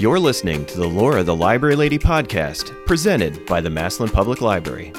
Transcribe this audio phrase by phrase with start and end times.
[0.00, 4.94] You're listening to the Laura the Library Lady podcast, presented by the Massillon Public Library.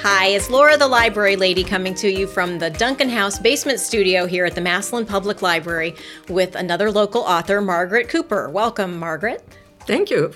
[0.00, 4.26] Hi, it's Laura the Library Lady coming to you from the Duncan House basement studio
[4.26, 5.94] here at the Massillon Public Library
[6.28, 8.50] with another local author, Margaret Cooper.
[8.50, 9.46] Welcome, Margaret.
[9.86, 10.34] Thank you.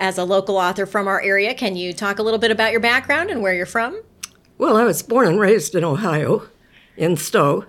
[0.00, 2.80] As a local author from our area, can you talk a little bit about your
[2.80, 4.02] background and where you're from?
[4.58, 6.48] Well, I was born and raised in Ohio,
[6.96, 7.64] in Stow,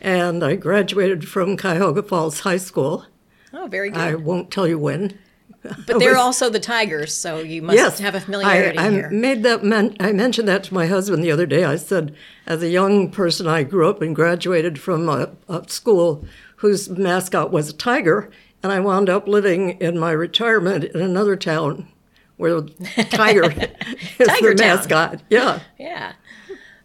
[0.00, 3.06] and I graduated from Cuyahoga Falls High School.
[3.52, 4.00] Oh, very good.
[4.00, 5.18] I won't tell you when.
[5.86, 9.10] but they're also the Tigers, so you must yes, have a familiarity I, I here.
[9.10, 9.64] made that.
[9.64, 11.64] Men- I mentioned that to my husband the other day.
[11.64, 12.14] I said,
[12.46, 16.24] as a young person, I grew up and graduated from a, a school
[16.56, 18.30] whose mascot was a tiger,
[18.62, 21.88] and I wound up living in my retirement in another town
[22.36, 22.62] where
[23.10, 23.44] tiger
[24.18, 24.76] is Tiger the Town.
[24.76, 25.22] mascot.
[25.28, 25.60] Yeah.
[25.78, 26.12] yeah,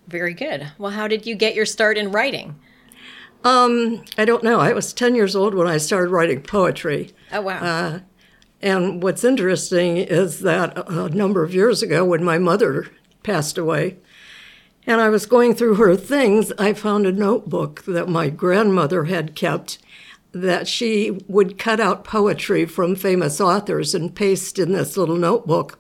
[0.08, 0.72] very good.
[0.78, 2.60] Well, how did you get your start in writing?
[3.44, 4.60] Um, I don't know.
[4.60, 7.12] I was 10 years old when I started writing poetry.
[7.32, 8.02] Oh, wow.
[8.62, 12.88] And what's interesting is that a number of years ago, when my mother
[13.22, 13.98] passed away,
[14.88, 19.36] and I was going through her things, I found a notebook that my grandmother had
[19.36, 19.78] kept
[20.36, 25.80] that she would cut out poetry from famous authors and paste in this little notebook.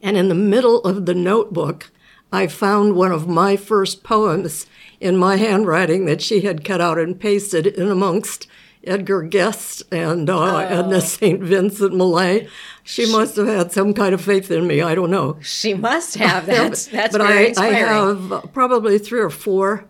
[0.00, 1.90] And in the middle of the notebook,
[2.32, 4.64] I found one of my first poems
[5.00, 8.46] in my handwriting that she had cut out and pasted in amongst
[8.84, 11.42] Edgar Guest and uh, and the St.
[11.42, 12.48] Vincent Millay.
[12.82, 14.80] She must have had some kind of faith in me.
[14.80, 15.36] I don't know.
[15.42, 16.46] she must have.
[16.46, 19.84] That's that's but I, I have probably three or four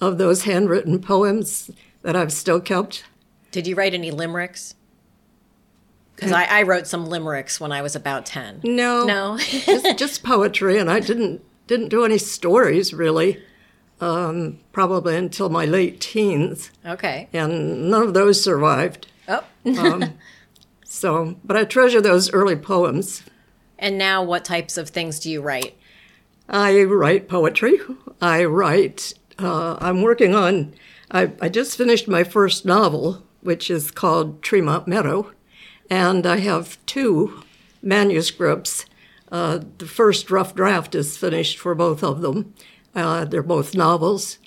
[0.00, 1.68] of those handwritten poems
[2.06, 3.04] that I've still kept.
[3.50, 4.76] Did you write any limericks?
[6.14, 8.60] Because I, I wrote some limericks when I was about ten.
[8.62, 9.38] No, No.
[9.38, 13.42] just, just poetry, and I didn't didn't do any stories really,
[14.00, 17.28] um, probably until my late teens, okay.
[17.32, 19.08] and none of those survived.
[19.28, 19.44] Oh.
[20.88, 23.22] So, but I treasure those early poems.
[23.78, 25.76] And now, what types of things do you write?
[26.48, 27.78] I write poetry.
[28.22, 29.12] I write.
[29.38, 30.72] Uh, I'm working on.
[31.10, 35.32] I, I just finished my first novel, which is called Tremont Meadow,
[35.88, 37.42] and I have two
[37.82, 38.86] manuscripts.
[39.30, 42.54] Uh, the first rough draft is finished for both of them.
[42.94, 44.38] Uh, they're both novels.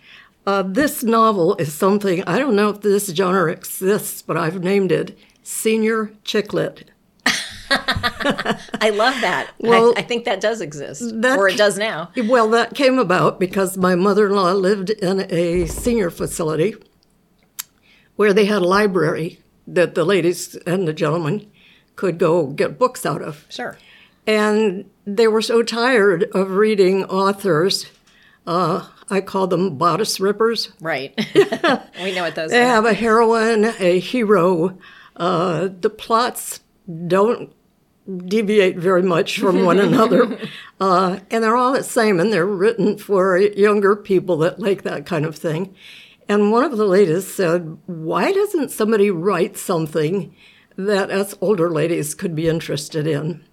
[0.46, 4.92] Uh, this novel is something I don't know if this genre exists, but I've named
[4.92, 6.90] it Senior Chick-lit.
[7.72, 9.52] I love that.
[9.60, 12.12] Well, I, I think that does exist, that or it does now.
[12.26, 16.76] Well, that came about because my mother in law lived in a senior facility
[18.16, 21.50] where they had a library that the ladies and the gentlemen
[21.96, 23.46] could go get books out of.
[23.50, 23.78] Sure.
[24.26, 27.88] And they were so tired of reading authors,
[28.46, 30.72] uh, I call them bodice rippers.
[30.82, 31.14] Right.
[32.02, 32.66] we know what those They are.
[32.66, 34.78] have a heroine, a hero.
[35.16, 36.60] Uh, the plots
[37.08, 37.54] don't
[38.18, 40.38] deviate very much from one another.
[40.80, 45.06] Uh, and they're all the same, and they're written for younger people that like that
[45.06, 45.76] kind of thing.
[46.28, 50.36] And one of the ladies said, Why doesn't somebody write something
[50.76, 53.44] that us older ladies could be interested in?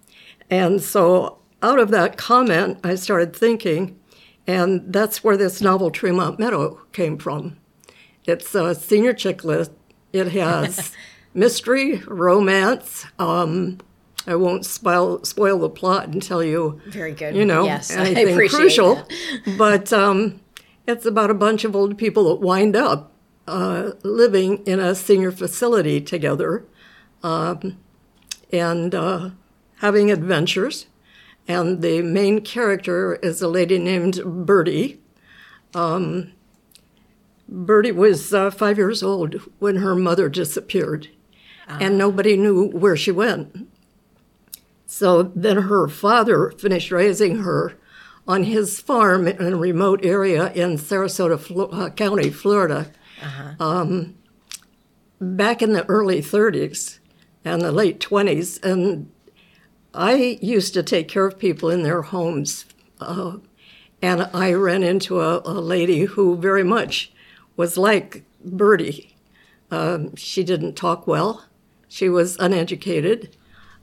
[0.49, 3.99] And so out of that comment, I started thinking,
[4.45, 7.57] and that's where this novel Tremont Meadow came from.
[8.25, 9.69] It's a senior chick-lit.
[10.13, 10.91] It has
[11.33, 13.05] mystery, romance.
[13.17, 13.79] Um,
[14.27, 17.35] I won't spoil spoil the plot and tell you, Very good.
[17.35, 18.95] you know, Yes, I appreciate crucial.
[18.95, 19.11] that.
[19.57, 20.41] But um,
[20.85, 23.13] it's about a bunch of old people that wind up
[23.47, 26.65] uh, living in a senior facility together
[27.23, 27.77] um,
[28.51, 29.29] and uh,
[29.77, 30.87] having adventures.
[31.47, 34.99] And the main character is a lady named Bertie.
[35.73, 36.33] Um,
[37.47, 41.07] Bertie was uh, five years old when her mother disappeared,
[41.69, 43.66] and nobody knew where she went.
[44.87, 47.73] So then her father finished raising her
[48.27, 52.91] on his farm in a remote area in Sarasota Flo- uh, County, Florida.
[53.59, 54.15] Um,
[55.19, 56.99] back in the early 30s
[57.43, 58.63] and the late 20s.
[58.63, 59.11] And
[59.93, 62.65] I used to take care of people in their homes.
[62.99, 63.37] Uh,
[64.01, 67.11] and I ran into a, a lady who very much
[67.55, 69.15] was like Bertie.
[69.69, 71.45] Um, she didn't talk well.
[71.89, 73.35] She was uneducated,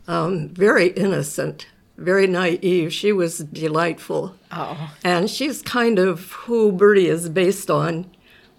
[0.07, 1.67] um, very innocent,
[1.97, 2.93] very naive.
[2.93, 4.35] She was delightful.
[4.51, 8.11] Oh, And she's kind of who Bertie is based on.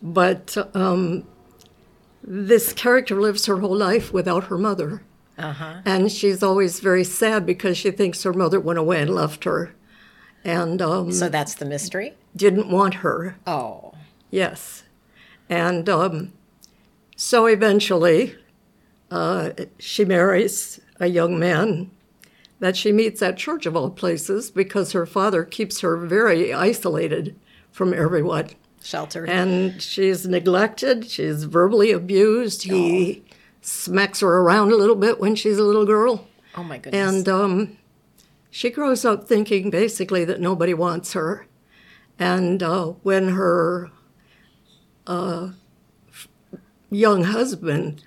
[0.01, 1.25] But um,
[2.23, 5.01] this character lives her whole life without her mother.
[5.37, 5.81] Uh-huh.
[5.85, 9.73] And she's always very sad because she thinks her mother went away and left her
[10.45, 12.13] and um, So that's the mystery?
[12.35, 13.35] didn't want her.
[13.47, 13.93] Oh.
[14.29, 14.83] Yes.
[15.49, 16.33] And um,
[17.15, 18.35] so eventually,
[19.09, 21.91] uh, she marries a young man
[22.59, 27.35] that she meets at church of all places because her father keeps her very isolated
[27.71, 28.49] from everyone.
[28.81, 29.29] Sheltered.
[29.29, 32.63] And she's neglected, she's verbally abused.
[32.63, 33.23] He
[33.61, 36.27] smacks her around a little bit when she's a little girl.
[36.55, 37.17] oh my goodness.
[37.17, 37.77] And um,
[38.49, 41.47] she grows up thinking basically that nobody wants her.
[42.17, 43.91] And uh, when her
[45.05, 45.49] uh,
[46.89, 48.05] young husband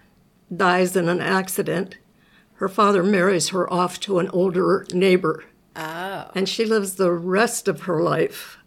[0.54, 1.98] dies in an accident,
[2.58, 5.44] her father marries her off to an older neighbor.
[5.76, 6.30] oh.
[6.34, 8.58] And she lives the rest of her life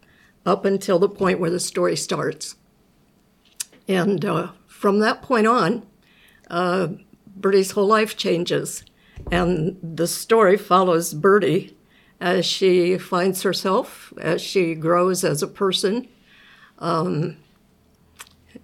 [0.46, 2.56] up until the point where the story starts.
[3.86, 5.86] And uh, from that point on,
[6.48, 6.88] uh,
[7.36, 8.82] Bertie's whole life changes.
[9.30, 11.76] And the story follows Bertie
[12.18, 16.08] as she finds herself, as she grows as a person.
[16.78, 17.36] Um,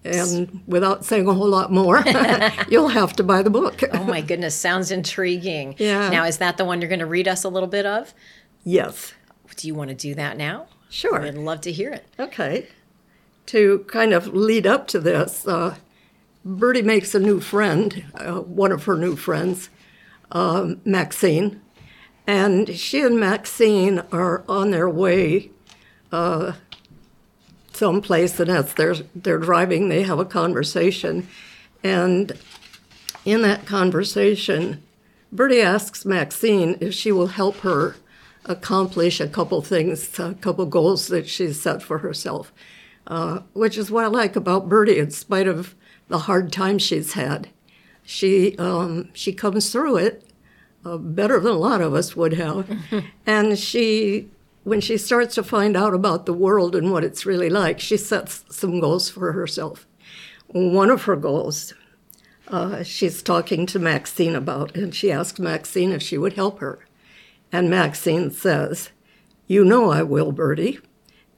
[0.08, 2.02] and without saying a whole lot more,
[2.69, 3.82] you'll have to buy the book.
[3.93, 5.75] Oh my goodness, sounds intriguing.
[5.78, 6.08] Yeah.
[6.10, 8.14] Now, is that the one you're going to read us a little bit of?
[8.64, 9.14] yes,
[9.56, 10.66] Do you want to do that now?
[10.90, 11.20] sure.
[11.22, 12.06] I'd love to hear it.
[12.19, 12.66] Okay.
[13.46, 15.76] To kind of lead up to this, uh,
[16.44, 19.69] Bertie makes a new friend, uh, one of her new friends,
[20.32, 21.60] um, Maxine.
[22.26, 25.50] And she and Maxine are on their way
[27.79, 31.29] someplace, and as they're, they're driving, they have a conversation.
[31.83, 32.33] And
[33.25, 34.83] in that conversation,
[35.33, 37.97] Bertie asks Maxine if she will help her
[38.45, 42.53] accomplish a couple things, a couple goals that she's set for herself,
[43.07, 45.75] uh, which is what I like about Bertie, in spite of
[46.09, 47.49] the hard times she's had.
[48.03, 50.25] She, um, she comes through it
[50.85, 52.71] uh, better than a lot of us would have.
[53.27, 54.31] and she,
[54.64, 57.96] when she starts to find out about the world and what it's really like, she
[57.96, 59.87] sets some goals for herself.
[60.49, 61.75] One of her goals
[62.50, 66.87] uh, she's talking to Maxine about, and she asks Maxine if she would help her.
[67.52, 68.90] And Maxine says,
[69.46, 70.81] You know I will, Bertie.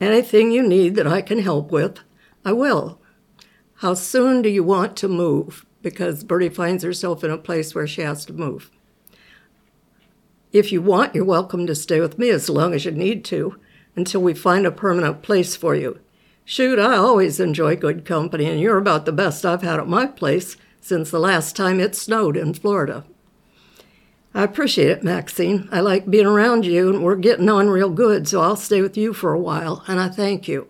[0.01, 2.01] Anything you need that I can help with,
[2.45, 3.01] I will.
[3.77, 5.67] How soon do you want to move?
[5.83, 8.71] Because Bertie finds herself in a place where she has to move.
[10.53, 13.57] If you want, you're welcome to stay with me as long as you need to
[13.95, 16.01] until we find a permanent place for you.
[16.45, 20.07] Shoot, I always enjoy good company, and you're about the best I've had at my
[20.07, 23.05] place since the last time it snowed in Florida.
[24.35, 25.69] I appreciate it, Maxine.
[25.71, 28.97] I like being around you, and we're getting on real good, so I'll stay with
[28.97, 30.67] you for a while, and I thank you.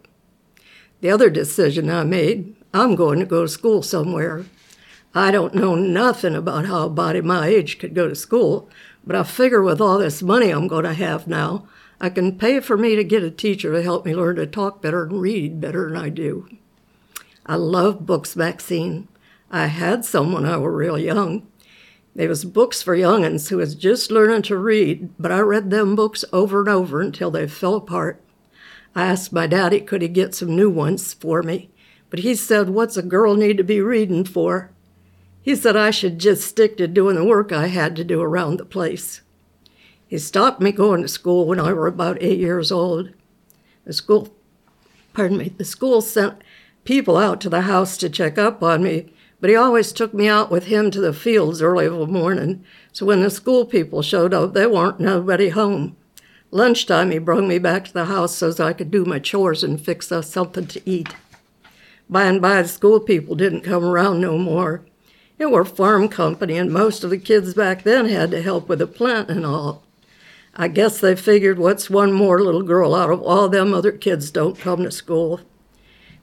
[1.00, 4.44] The other decision I made, I'm going to go to school somewhere.
[5.14, 8.68] I don't know nothing about how a body my age could go to school,
[9.04, 11.66] but I figure with all this money I'm going to have now,
[12.00, 14.80] I can pay for me to get a teacher to help me learn to talk
[14.80, 16.48] better and read better than I do.
[17.44, 19.08] I love books, Maxine.
[19.50, 21.46] I had some when I were real young.
[22.14, 25.94] They was books for young'uns who was just learning to read, but I read them
[25.94, 28.22] books over and over until they fell apart.
[28.94, 31.70] I asked my daddy could he get some new ones for me,
[32.08, 34.69] but he said, What's a girl need to be reading for?
[35.42, 38.58] He said I should just stick to doing the work I had to do around
[38.58, 39.22] the place.
[40.06, 43.10] He stopped me going to school when I were about eight years old.
[43.84, 44.28] The school,
[45.14, 46.42] pardon me, the school sent
[46.84, 50.28] people out to the house to check up on me, but he always took me
[50.28, 52.64] out with him to the fields early of a morning.
[52.92, 55.96] So when the school people showed up, there weren't nobody home.
[56.50, 59.80] Lunchtime, he brung me back to the house so I could do my chores and
[59.80, 61.14] fix us something to eat.
[62.08, 64.84] By and by, the school people didn't come around no more.
[65.40, 68.80] It were farm company, and most of the kids back then had to help with
[68.80, 69.82] the plant and all.
[70.54, 74.30] I guess they figured what's one more little girl out of all them other kids
[74.30, 75.40] don't come to school.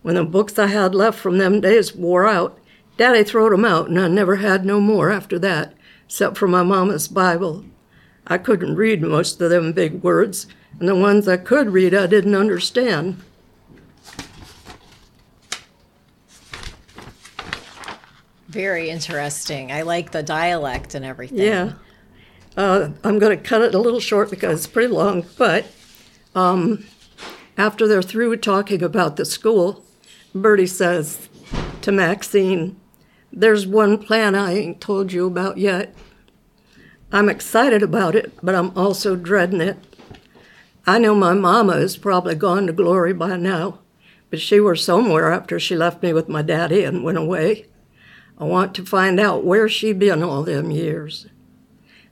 [0.03, 2.59] When the books I had left from them days wore out,
[2.95, 5.73] Daddy throwed 'em out, and I never had no more after that,
[6.05, 7.65] except for my mama's Bible.
[8.27, 10.45] I couldn't read most of them big words,
[10.79, 13.17] and the ones I could read I didn't understand.
[18.57, 19.71] Very interesting.
[19.71, 21.37] I like the dialect and everything.
[21.37, 21.73] Yeah.
[22.57, 25.67] Uh, I'm going to cut it a little short because it's pretty long, but
[26.33, 26.83] um,
[27.55, 29.85] after they're through talking about the school,
[30.33, 31.29] Bertie says
[31.81, 32.81] to Maxine,
[33.31, 35.93] There's one plan I ain't told you about yet.
[37.11, 39.77] I'm excited about it, but I'm also dreading it.
[40.87, 43.81] I know my mama is probably gone to glory by now,
[44.31, 47.67] but she were somewhere after she left me with my daddy and went away.
[48.39, 51.27] I want to find out where she been all them years.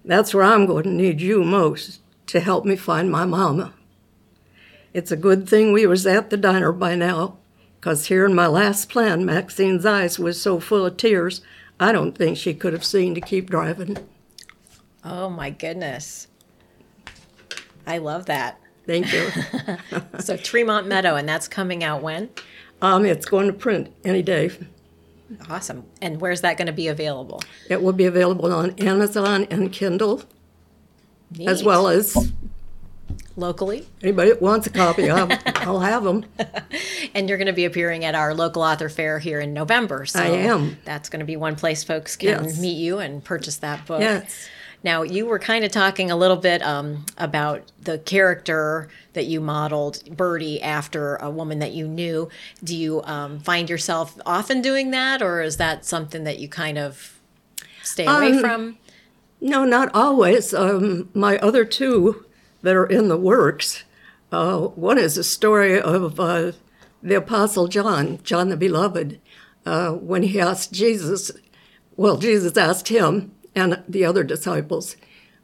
[0.04, 3.74] That's where I'm going to need you most to help me find my mama.
[4.94, 7.38] It's a good thing we was at the diner by now,
[7.82, 11.42] 'cause here in my last plan, Maxine's eyes was so full of tears,
[11.80, 13.98] I don't think she could have seen to keep driving.
[15.04, 16.28] Oh my goodness.
[17.86, 18.60] I love that.
[18.88, 19.30] Thank you.
[20.20, 22.30] So Tremont Meadow, and that's coming out when?
[22.82, 24.50] um, it's going to print any day.
[25.50, 25.86] Awesome.
[26.02, 27.42] And where's that going to be available?
[27.70, 30.22] It will be available on Amazon and Kindle,
[31.46, 32.32] as well as
[33.36, 33.88] locally.
[34.02, 36.26] anybody that wants a copy, I'll, I'll have them.
[37.14, 40.06] And you're going to be appearing at our local author fair here in November.
[40.06, 40.78] So I am.
[40.86, 42.60] That's going to be one place folks can Yes.
[42.62, 44.02] meet you and purchase that book.
[44.02, 44.48] Yes.
[44.86, 49.42] Now, you were kind of talking a little bit um, about the character that you
[49.42, 52.30] modeled, Bertie, after a woman that you knew.
[52.64, 56.78] Do you um, find yourself often doing that, or is that something that you kind
[56.78, 57.20] of
[57.82, 58.78] stay away Um, from?
[59.42, 60.54] No, not always.
[60.54, 62.24] Um, my other two
[62.62, 63.86] that are in the works.
[64.32, 66.52] Uh, one is a story of uh,
[67.02, 69.20] the Apostle John, John the Beloved,
[69.66, 71.32] uh, when he asked Jesus,
[71.98, 74.96] well, Jesus asked him and the other disciples,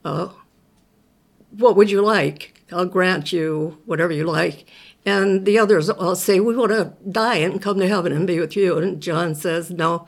[0.03, 0.29] uh,
[1.51, 2.61] What would you like?
[2.71, 4.65] I'll grant you whatever you like.
[5.05, 8.39] And the others all say, We want to die and come to heaven and be
[8.39, 8.77] with you.
[8.77, 10.05] And John says, No,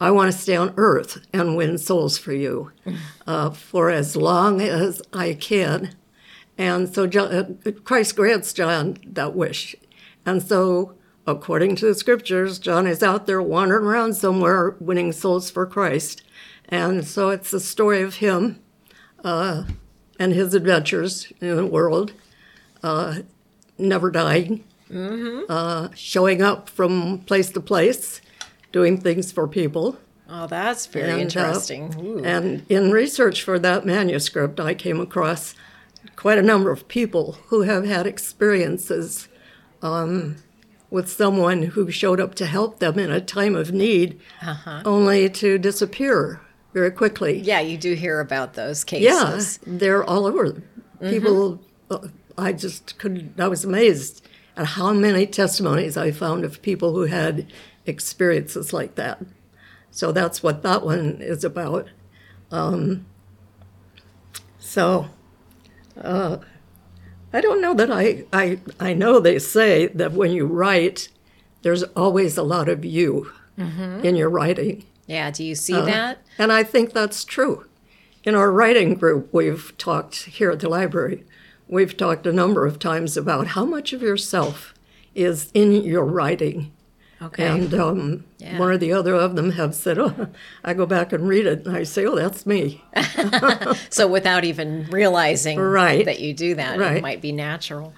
[0.00, 2.72] I want to stay on earth and win souls for you
[3.26, 5.94] uh, for as long as I can.
[6.58, 9.74] And so John, uh, Christ grants John that wish.
[10.26, 10.94] And so,
[11.26, 16.22] according to the scriptures, John is out there wandering around somewhere winning souls for Christ.
[16.68, 18.60] And so it's the story of him
[19.22, 19.64] uh,
[20.18, 22.12] and his adventures in the world,
[22.82, 23.20] uh,
[23.78, 24.64] never dying,
[25.48, 28.20] uh, showing up from place to place,
[28.72, 29.98] doing things for people.
[30.28, 32.24] Oh, that's very And, uh, interesting.
[32.24, 35.54] And in research for that manuscript, I came across
[36.16, 39.28] quite a number of people who have had experiences
[39.82, 40.36] um,
[40.90, 44.18] with someone who showed up to help them in a time of need,
[44.84, 46.40] only to disappear
[46.74, 47.38] very quickly.
[47.38, 49.58] yeah, you do hear about those cases.
[49.66, 50.62] Yeah, they're all over.
[51.00, 54.26] People, uh, I just couldn't, I was amazed
[54.56, 57.46] at how many testimonies I found of people who had
[57.86, 59.22] experiences like that.
[59.90, 61.88] So that's what that one is about.
[62.50, 63.06] Um,
[64.58, 65.08] so,
[66.00, 66.38] uh,
[67.32, 71.08] I don't know that I, I, I know they say that when you write,
[71.62, 74.84] there's always a lot of you in your writing.
[75.06, 75.86] Yeah, do you see Uh-huh.
[75.86, 76.18] that?
[76.38, 77.66] And I think that's true.
[78.24, 81.24] In our writing group, we've talked here at the library,
[81.68, 84.72] we've talked a number of times about how much of yourself
[85.14, 86.72] is in your writing.
[87.22, 87.46] Okay.
[87.46, 88.58] And um, Yeah.
[88.58, 90.28] one or the other of them have said, oh,
[90.64, 92.82] I go back and read it, and I say, oh, that's me.
[93.90, 96.04] So without even realizing Right.
[96.04, 97.94] that you do that, it might be natural.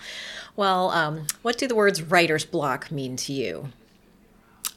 [0.55, 3.69] Well, um, what do the words writer's block mean to you?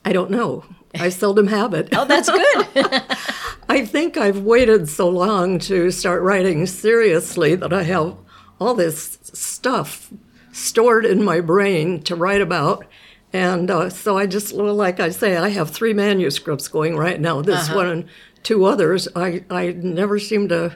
[0.05, 0.65] I don't know.
[0.96, 1.89] I seldom have it.
[1.96, 2.67] Oh, that's good.
[3.69, 8.17] I think I've waited so long to start writing seriously that I have
[8.60, 10.12] all this stuff
[10.51, 12.86] stored in my brain to write about.
[13.31, 17.22] And uh, so I just, well, like I say, I have three manuscripts going right
[17.22, 17.41] now.
[17.41, 18.05] This one and
[18.41, 19.08] two others.
[19.15, 20.75] I, I never seem to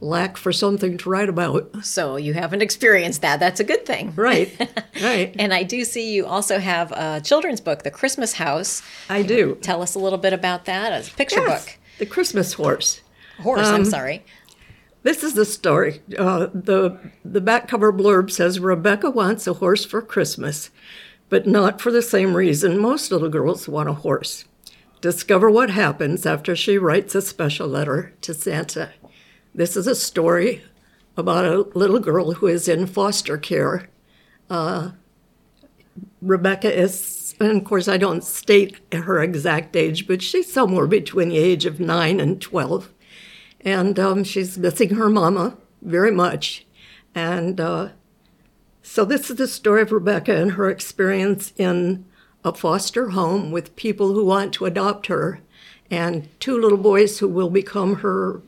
[0.00, 1.84] lack for something to write about.
[1.84, 3.40] so you haven't experienced that.
[3.40, 4.12] That's a good thing.
[4.14, 4.54] Right,
[5.02, 5.34] right.
[5.38, 8.82] And I do see you also have a children's book, The Christmas House.
[9.08, 9.56] I do.
[9.62, 10.92] Tell us a little bit about that.
[10.92, 11.78] It's a picture Yes, book.
[11.98, 13.00] The Christmas horse.
[13.40, 14.24] Horse, I'm sorry.
[15.02, 16.00] This is the story.
[16.18, 20.70] Uh, the the back cover blurb says Rebecca wants a horse for Christmas,
[21.28, 24.44] but not for the same reason most little girls want a horse.
[25.02, 28.92] Discover what happens after she writes a special letter to Santa.
[29.54, 30.62] This is a story
[31.16, 33.88] about a little girl who is in foster care.
[34.50, 34.92] Uh,
[36.20, 41.28] Rebecca is, and of course, I don't state her exact age, but she's somewhere between
[41.28, 42.90] the age of nine and 12
[43.64, 46.66] and um, she's missing her mama very much.
[47.14, 47.88] And uh,
[48.82, 52.04] so this is the story of Rebecca and her experience in
[52.44, 55.40] a foster home with people who want to adopt her,
[55.90, 58.42] and two little boys who will become her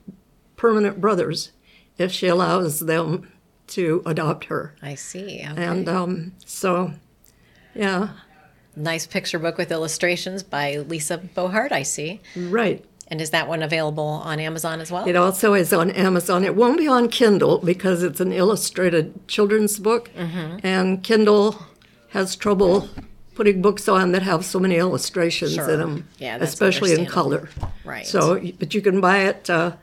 [0.56, 1.52] permanent brothers
[1.98, 3.30] if she allows them
[3.68, 4.74] to adopt her.
[4.82, 5.44] I see.
[5.48, 5.64] Okay.
[5.64, 6.92] And um, so,
[7.74, 8.10] yeah,
[8.76, 12.20] nice picture book with illustrations by Lisa Bohart, I see.
[12.36, 12.84] right.
[13.08, 15.06] And is that one available on Amazon as well?
[15.06, 16.42] It also is on Amazon.
[16.42, 21.54] It won't be on Kindle because it's an illustrated children's book, and Kindle
[22.08, 22.88] has trouble
[23.36, 25.70] putting books on that have so many illustrations Sure.
[25.70, 27.48] in them, Yeah, that's especially in color.
[27.84, 28.04] Right.
[28.06, 29.76] So, but you can buy it uh,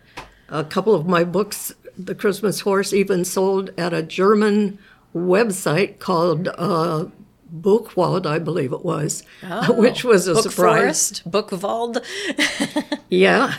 [0.54, 4.78] A couple of my books, The Christmas Horse, even sold at a German
[5.16, 7.06] website called uh,
[7.54, 9.24] Buchwald, I believe it was,
[9.70, 11.20] which was a Oh, Book surprise.
[11.22, 11.98] Forest, Bookvald.
[13.10, 13.54] Yeah.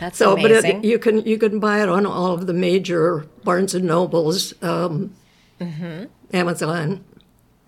[0.00, 3.26] That's so, but it, you can you can buy it on all of the major
[3.44, 5.12] Barnes and Nobles, um,
[5.60, 6.04] Mm-hmm.
[6.34, 7.04] Amazon.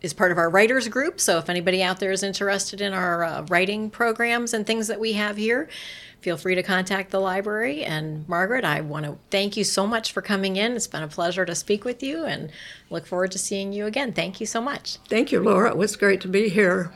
[0.00, 1.20] is part of our writers group.
[1.20, 5.00] So if anybody out there is interested in our uh, writing programs and things that
[5.00, 5.68] we have here,
[6.20, 7.84] feel free to contact the library.
[7.84, 10.72] And Margaret, I want to thank you so much for coming in.
[10.72, 12.50] It's been a pleasure to speak with you, and
[12.90, 14.12] look forward to seeing you again.
[14.12, 14.98] Thank you so much.
[15.08, 15.70] Thank you, Laura.
[15.70, 16.92] It was great to be here.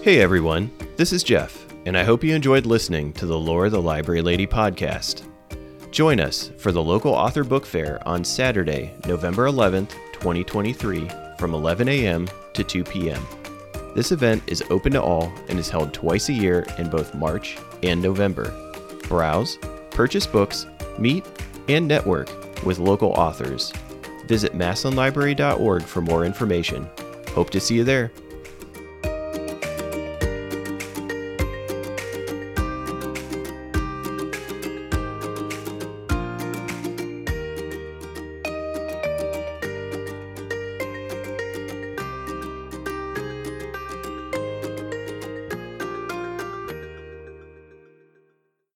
[0.00, 3.80] Hey everyone, this is Jeff, and I hope you enjoyed listening to the Laura the
[3.80, 5.22] Library Lady podcast.
[5.90, 11.88] Join us for the local author book fair on Saturday, November 11th, 2023, from 11
[11.88, 12.28] a.m.
[12.52, 13.26] to 2 p.m.
[13.94, 17.56] This event is open to all and is held twice a year in both March
[17.82, 18.52] and November.
[19.04, 19.56] Browse,
[19.90, 20.66] purchase books,
[20.98, 21.24] meet,
[21.70, 22.28] and network
[22.66, 23.72] with local authors.
[24.26, 26.86] Visit massillonlibrary.org for more information.
[27.30, 28.12] Hope to see you there.